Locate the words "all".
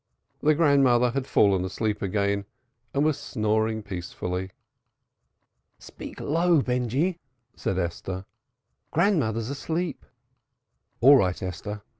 11.01-11.17